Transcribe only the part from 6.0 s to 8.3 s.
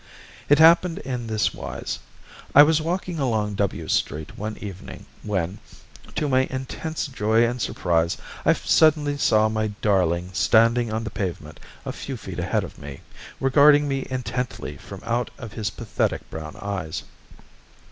to my intense joy and surprise,